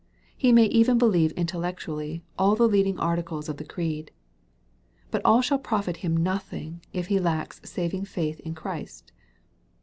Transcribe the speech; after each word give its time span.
He 0.35 0.51
may 0.51 0.65
even 0.65 0.97
believe 0.97 1.31
intellectually 1.33 2.23
all 2.35 2.55
the 2.55 2.67
leading 2.67 2.97
articles 2.99 3.47
of 3.47 3.57
the 3.57 3.63
creed. 3.63 4.09
But 5.11 5.21
all 5.23 5.43
shall 5.43 5.59
profit 5.59 5.97
him 5.97 6.17
nothing 6.17 6.81
if 6.91 7.05
he 7.05 7.19
lacks 7.19 7.61
saving 7.63 8.05
faith 8.05 8.39
in 8.39 8.55
Christ. 8.55 9.11